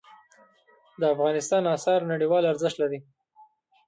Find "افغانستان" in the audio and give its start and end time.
1.13-1.63